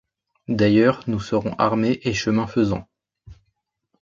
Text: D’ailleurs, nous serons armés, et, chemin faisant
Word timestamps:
D’ailleurs, 0.47 1.03
nous 1.05 1.19
serons 1.19 1.53
armés, 1.59 1.99
et, 2.01 2.15
chemin 2.15 2.47
faisant 2.47 2.87